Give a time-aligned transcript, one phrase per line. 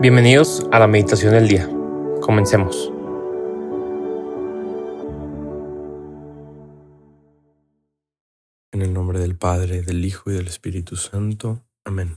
[0.00, 1.68] Bienvenidos a la meditación del día.
[2.20, 2.92] Comencemos.
[8.70, 11.64] En el nombre del Padre, del Hijo y del Espíritu Santo.
[11.84, 12.16] Amén.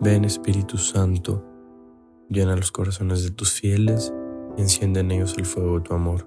[0.00, 1.44] Ven Espíritu Santo,
[2.30, 4.10] llena los corazones de tus fieles
[4.56, 6.26] y enciende en ellos el fuego de tu amor.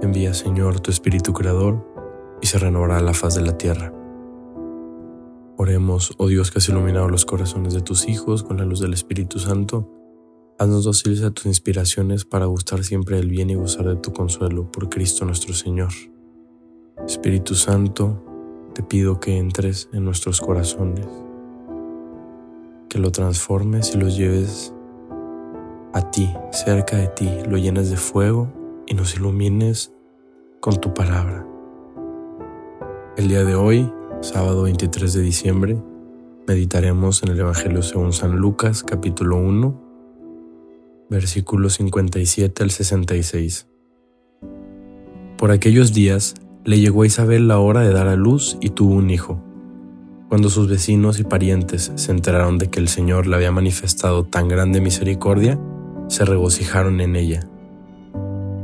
[0.00, 1.97] Envía Señor tu Espíritu Creador
[2.40, 3.92] y se renovará la faz de la tierra.
[5.56, 8.92] Oremos, oh Dios que has iluminado los corazones de tus hijos con la luz del
[8.92, 9.90] Espíritu Santo,
[10.58, 14.70] haznos dóciles a tus inspiraciones para gustar siempre del bien y gozar de tu consuelo
[14.70, 15.90] por Cristo nuestro Señor.
[17.04, 18.22] Espíritu Santo,
[18.74, 21.06] te pido que entres en nuestros corazones,
[22.88, 24.72] que lo transformes y los lleves
[25.92, 28.52] a ti, cerca de ti, lo llenes de fuego
[28.86, 29.92] y nos ilumines
[30.60, 31.46] con tu palabra.
[33.18, 35.76] El día de hoy, sábado 23 de diciembre,
[36.46, 43.66] meditaremos en el Evangelio según San Lucas capítulo 1, versículos 57 al 66.
[45.36, 48.94] Por aquellos días le llegó a Isabel la hora de dar a luz y tuvo
[48.94, 49.42] un hijo.
[50.28, 54.46] Cuando sus vecinos y parientes se enteraron de que el Señor le había manifestado tan
[54.46, 55.58] grande misericordia,
[56.06, 57.40] se regocijaron en ella.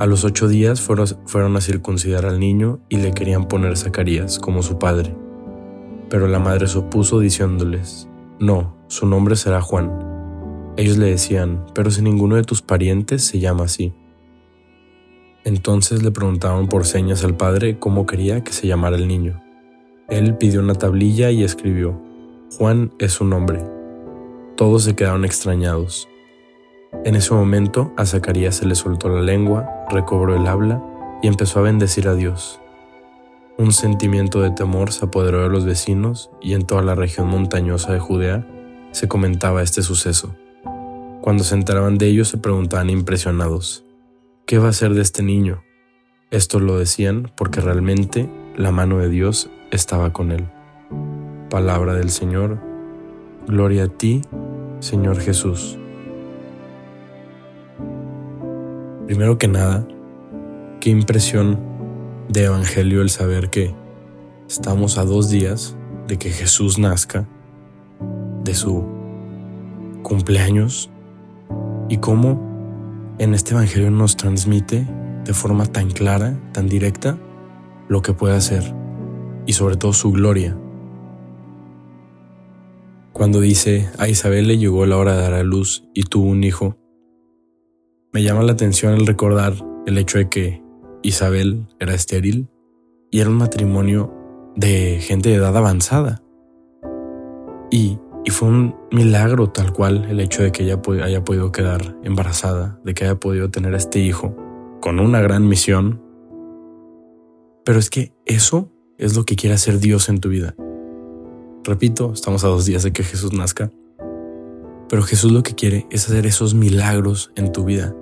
[0.05, 4.63] A los ocho días fueron a circuncidar al niño y le querían poner Zacarías como
[4.63, 5.17] su padre.
[6.11, 8.07] Pero la madre se opuso diciéndoles,
[8.39, 9.91] No, su nombre será Juan.
[10.77, 13.95] Ellos le decían, Pero si ninguno de tus parientes se llama así.
[15.43, 19.43] Entonces le preguntaron por señas al padre cómo quería que se llamara el niño.
[20.11, 21.99] Él pidió una tablilla y escribió,
[22.59, 23.65] Juan es su nombre.
[24.55, 26.07] Todos se quedaron extrañados.
[27.05, 30.83] En ese momento a Zacarías se le soltó la lengua, recobró el habla
[31.23, 32.61] y empezó a bendecir a Dios.
[33.57, 37.93] Un sentimiento de temor se apoderó de los vecinos y en toda la región montañosa
[37.93, 38.47] de Judea
[38.91, 40.35] se comentaba este suceso.
[41.21, 43.85] Cuando se enteraban de ello se preguntaban impresionados,
[44.47, 45.63] ¿qué va a ser de este niño?
[46.31, 50.47] Esto lo decían porque realmente la mano de Dios estaba con él.
[51.49, 52.61] Palabra del Señor,
[53.47, 54.23] gloria a ti,
[54.81, 55.79] Señor Jesús.
[59.07, 59.87] Primero que nada,
[60.81, 61.59] qué impresión
[62.31, 63.75] de evangelio el saber que
[64.49, 65.77] estamos a dos días
[66.09, 67.29] de que Jesús nazca,
[68.45, 68.83] de su
[70.03, 70.91] cumpleaños,
[71.91, 72.41] y cómo
[73.19, 74.89] en este evangelio nos transmite
[75.25, 77.19] de forma tan clara, tan directa,
[77.89, 78.75] lo que puede hacer
[79.45, 80.57] y sobre todo su gloria.
[83.13, 86.43] Cuando dice, a Isabel le llegó la hora de dar a luz y tuvo un
[86.43, 86.77] hijo,
[88.15, 89.55] me llama la atención el recordar
[89.87, 90.63] el hecho de que
[91.03, 92.49] Isabel era estéril
[93.11, 94.15] y era un matrimonio
[94.55, 96.23] de gente de edad avanzada.
[97.71, 97.99] Y,
[98.31, 102.95] fue un milagro tal cual el hecho de que ella haya podido quedar embarazada, de
[102.95, 104.35] que haya podido tener a este hijo
[104.81, 106.03] con una gran misión.
[107.65, 110.57] Pero es que eso es lo que quiere hacer Dios en tu vida.
[111.65, 113.71] Repito, estamos a dos días de que Jesús nazca.
[114.89, 117.95] Pero Jesús lo que quiere es hacer esos milagros en tu vida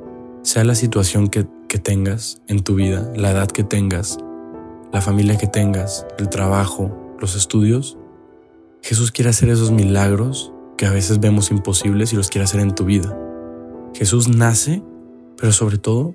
[0.43, 1.47] sea la situación que,
[1.83, 4.19] tengas en tu vida, la edad que tengas,
[4.93, 7.97] la familia que tengas, el trabajo, los estudios,
[8.83, 12.75] Jesús quiere hacer esos milagros que a veces vemos imposibles y los quiere hacer en
[12.75, 13.19] tu vida.
[13.95, 14.83] Jesús nace,
[15.39, 16.15] pero sobre todo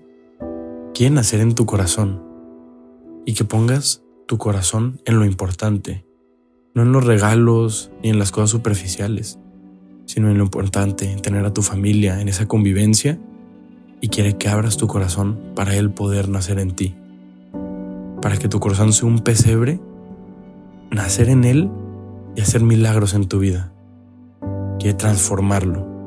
[0.94, 2.24] quiere nacer en tu corazón
[3.26, 6.06] y que pongas tu corazón en lo importante,
[6.76, 9.40] no en los regalos ni en las cosas superficiales,
[10.06, 13.20] sino en lo importante, en tener a tu familia, en esa convivencia
[14.02, 16.96] y quiere que abras tu corazón para Él poder nacer en ti.
[18.22, 19.80] Para que tu corazón sea un pesebre,
[20.92, 21.70] nacer en Él
[22.36, 23.72] y hacer milagros en tu vida.
[24.80, 25.98] Quiere transformarlo.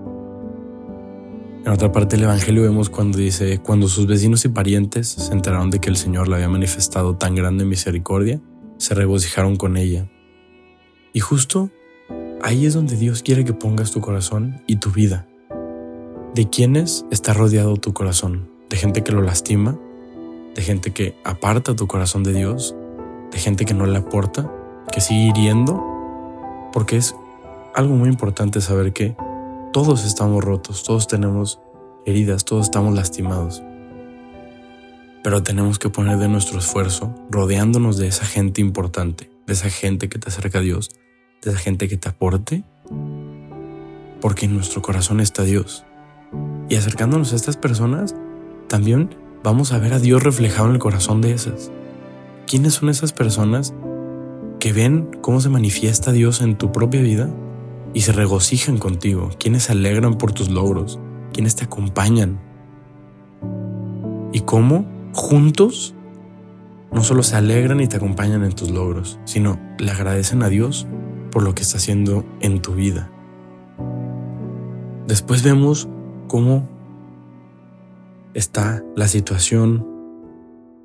[1.64, 5.70] En otra parte del Evangelio vemos cuando dice, cuando sus vecinos y parientes se enteraron
[5.70, 8.40] de que el Señor le había manifestado tan grande misericordia,
[8.78, 10.08] se regocijaron con ella.
[11.12, 11.70] Y justo
[12.42, 15.26] ahí es donde Dios quiere que pongas tu corazón y tu vida.
[16.34, 18.48] ¿De quiénes está rodeado tu corazón?
[18.68, 19.76] ¿De gente que lo lastima?
[20.54, 22.76] ¿De gente que aparta tu corazón de Dios?
[23.32, 24.48] ¿De gente que no le aporta?
[24.92, 25.84] ¿Que sigue hiriendo?
[26.72, 27.16] Porque es
[27.74, 29.16] algo muy importante saber que
[29.72, 31.58] todos estamos rotos, todos tenemos
[32.06, 33.60] heridas, todos estamos lastimados.
[35.24, 40.08] Pero tenemos que poner de nuestro esfuerzo rodeándonos de esa gente importante, de esa gente
[40.08, 40.90] que te acerca a Dios,
[41.42, 42.62] de esa gente que te aporte,
[44.20, 45.84] porque en nuestro corazón está Dios.
[46.70, 48.14] Y acercándonos a estas personas,
[48.68, 49.10] también
[49.42, 51.72] vamos a ver a Dios reflejado en el corazón de esas.
[52.46, 53.74] ¿Quiénes son esas personas
[54.60, 57.28] que ven cómo se manifiesta Dios en tu propia vida
[57.92, 61.00] y se regocijan contigo, quienes se alegran por tus logros,
[61.32, 62.40] quienes te acompañan.
[64.32, 65.96] Y cómo juntos
[66.92, 70.86] no solo se alegran y te acompañan en tus logros, sino le agradecen a Dios
[71.32, 73.10] por lo que está haciendo en tu vida.
[75.08, 75.88] Después vemos
[76.30, 76.68] cómo
[78.34, 79.84] está la situación.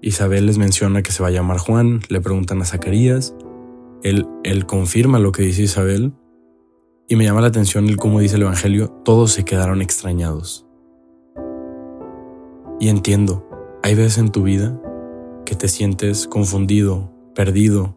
[0.02, 3.36] Isabel les menciona que se va a llamar Juan, le preguntan a Zacarías,
[4.02, 6.14] él, él confirma lo que dice Isabel
[7.08, 10.66] y me llama la atención el cómo dice el Evangelio, todos se quedaron extrañados.
[12.80, 13.48] Y entiendo,
[13.84, 14.82] hay veces en tu vida
[15.46, 17.96] que te sientes confundido, perdido,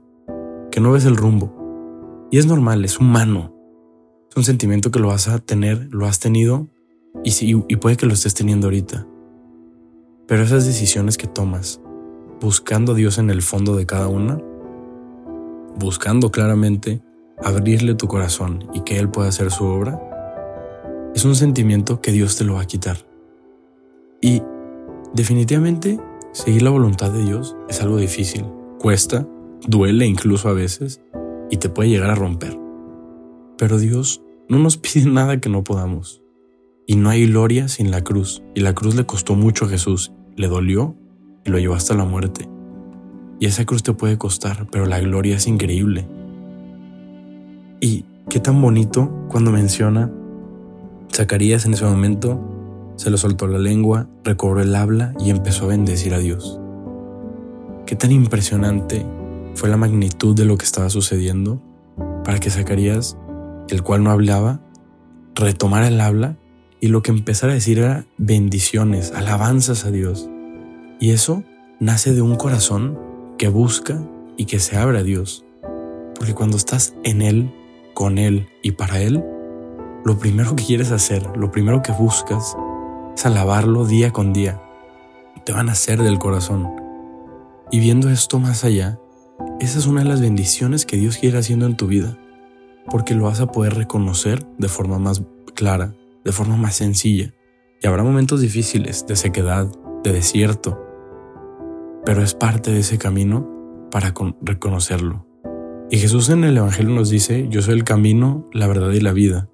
[0.70, 2.28] que no ves el rumbo.
[2.30, 3.54] Y es normal, es humano.
[4.30, 6.68] Es un sentimiento que lo vas a tener, lo has tenido
[7.24, 9.06] y, sí, y puede que lo estés teniendo ahorita.
[10.26, 11.80] Pero esas decisiones que tomas,
[12.40, 14.40] buscando a Dios en el fondo de cada una,
[15.78, 17.02] buscando claramente
[17.42, 20.00] abrirle tu corazón y que Él pueda hacer su obra,
[21.14, 22.98] es un sentimiento que Dios te lo va a quitar.
[24.20, 24.42] Y
[25.14, 25.98] definitivamente
[26.32, 28.44] seguir la voluntad de Dios es algo difícil,
[28.78, 29.26] cuesta,
[29.66, 31.00] duele incluso a veces
[31.50, 32.58] y te puede llegar a romper.
[33.56, 36.22] Pero Dios no nos pide nada que no podamos.
[36.90, 38.42] Y no hay gloria sin la cruz.
[38.54, 40.10] Y la cruz le costó mucho a Jesús.
[40.36, 40.96] Le dolió
[41.44, 42.48] y lo llevó hasta la muerte.
[43.38, 46.08] Y esa cruz te puede costar, pero la gloria es increíble.
[47.82, 50.10] Y qué tan bonito cuando menciona
[51.14, 52.40] Zacarías en ese momento
[52.96, 56.58] se le soltó la lengua, recobró el habla y empezó a bendecir a Dios.
[57.84, 59.04] Qué tan impresionante
[59.54, 61.62] fue la magnitud de lo que estaba sucediendo
[62.24, 63.18] para que Zacarías,
[63.68, 64.62] el cual no hablaba,
[65.34, 66.38] retomara el habla
[66.80, 70.28] y lo que empezara a decir era bendiciones, alabanzas a Dios.
[71.00, 71.42] Y eso
[71.80, 72.98] nace de un corazón
[73.36, 74.00] que busca
[74.36, 75.44] y que se abre a Dios.
[76.16, 77.52] Porque cuando estás en Él,
[77.94, 79.24] con Él y para Él,
[80.04, 82.56] lo primero que quieres hacer, lo primero que buscas,
[83.14, 84.60] es alabarlo día con día.
[85.44, 86.68] Te van a hacer del corazón.
[87.70, 88.98] Y viendo esto más allá,
[89.60, 92.16] esa es una de las bendiciones que Dios quiere haciendo en tu vida,
[92.90, 95.22] porque lo vas a poder reconocer de forma más
[95.54, 97.34] clara, de forma más sencilla.
[97.80, 99.70] Y habrá momentos difíciles de sequedad,
[100.02, 100.82] de desierto,
[102.04, 105.26] pero es parte de ese camino para reconocerlo.
[105.90, 109.12] Y Jesús en el Evangelio nos dice, yo soy el camino, la verdad y la
[109.12, 109.48] vida.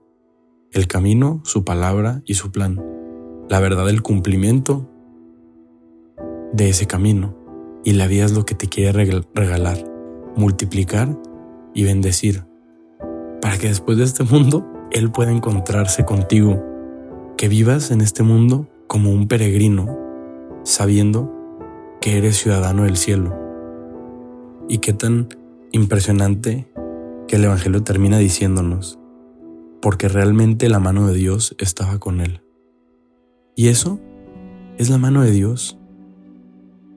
[0.73, 2.83] El camino, su palabra y su plan.
[3.49, 4.91] La verdad, el cumplimiento
[6.53, 7.37] de ese camino.
[7.85, 9.79] Y la vida es lo que te quiere regalar,
[10.35, 11.17] multiplicar
[11.73, 12.45] y bendecir.
[13.41, 16.63] Para que después de este mundo, Él pueda encontrarse contigo.
[17.37, 19.99] Que vivas en este mundo como un peregrino,
[20.63, 21.33] sabiendo
[22.01, 23.37] que eres ciudadano del cielo.
[24.69, 25.29] Y qué tan
[25.73, 26.69] impresionante
[27.27, 28.99] que el Evangelio termina diciéndonos,
[29.83, 32.43] porque realmente la mano de Dios estaba con él.
[33.57, 33.99] Y eso
[34.79, 35.79] es la mano de Dios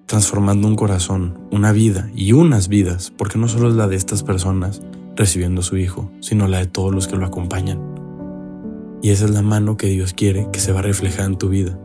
[0.08, 4.24] transformando un corazón, una vida y unas vidas, porque no solo es la de estas
[4.24, 4.82] personas
[5.18, 7.82] recibiendo su Hijo, sino la de todos los que lo acompañan.
[9.02, 11.50] Y esa es la mano que Dios quiere que se va a reflejar en tu
[11.50, 11.78] vida.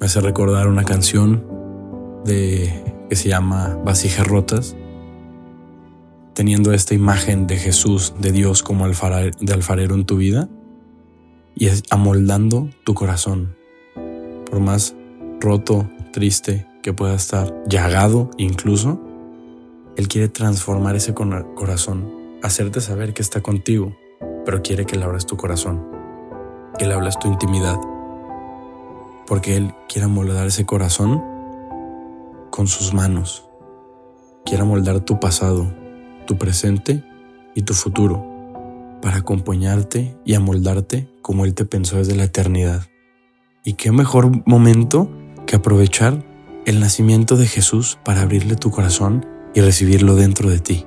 [0.00, 1.44] Me hace recordar una canción
[2.24, 2.72] de,
[3.10, 4.76] que se llama Vasijas Rotas,
[6.34, 10.48] teniendo esta imagen de Jesús, de Dios como alfarero, de alfarero en tu vida
[11.56, 13.56] y es amoldando tu corazón.
[14.48, 14.94] Por más
[15.40, 19.00] roto, triste que pueda estar, llagado incluso,
[19.98, 22.10] Él quiere transformar ese corazón,
[22.42, 23.94] hacerte saber que está contigo,
[24.46, 25.86] pero quiere que le abras tu corazón,
[26.78, 27.76] que le hables tu intimidad
[29.28, 31.22] porque Él quiere moldar ese corazón
[32.50, 33.44] con sus manos.
[34.44, 35.66] Quiere moldar tu pasado,
[36.26, 37.04] tu presente
[37.54, 38.24] y tu futuro
[39.02, 42.88] para acompañarte y amoldarte como Él te pensó desde la eternidad.
[43.64, 45.10] Y qué mejor momento
[45.46, 46.24] que aprovechar
[46.64, 49.26] el nacimiento de Jesús para abrirle tu corazón
[49.58, 50.84] y recibirlo dentro de ti.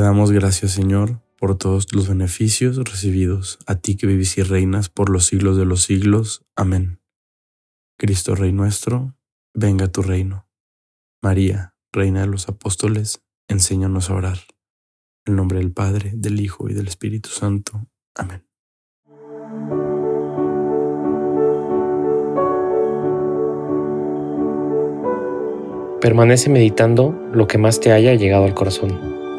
[0.00, 4.88] Te damos gracias, Señor, por todos los beneficios recibidos, a ti que vivís y reinas
[4.88, 6.42] por los siglos de los siglos.
[6.56, 7.02] Amén.
[7.98, 9.14] Cristo Rey nuestro,
[9.52, 10.48] venga tu reino.
[11.20, 14.38] María, Reina de los Apóstoles, enséñanos a orar.
[15.26, 17.86] En nombre del Padre, del Hijo y del Espíritu Santo.
[18.14, 18.46] Amén.
[26.00, 29.09] Permanece meditando lo que más te haya llegado al corazón.